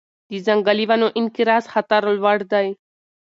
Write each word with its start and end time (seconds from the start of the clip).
د 0.29 0.31
ځنګلي 0.45 0.85
ونو 0.89 1.07
انقراض 1.19 1.65
خطر 1.73 2.01
لوړ 2.19 2.39
دی. 2.51 2.67